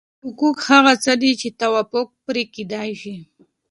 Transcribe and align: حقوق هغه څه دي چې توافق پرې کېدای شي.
حقوق 0.25 0.57
هغه 0.69 0.93
څه 1.03 1.11
دي 1.21 1.31
چې 1.41 1.47
توافق 1.61 2.07
پرې 2.25 2.43
کېدای 2.55 2.91
شي. 3.01 3.15